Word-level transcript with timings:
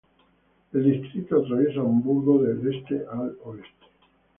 El 0.73 0.83
distrito 1.03 1.37
atraviesa 1.43 1.81
Hamburgo 1.81 2.41
del 2.41 2.75
este 2.75 3.05
al 3.13 3.37
oeste. 3.43 3.85